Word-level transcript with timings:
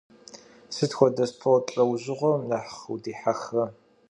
Sıt 0.75 0.91
xuede 0.97 1.25
sport 1.31 1.65
lh'eujığuem 1.75 2.39
nexh 2.49 2.75
vudihexre? 2.87 3.65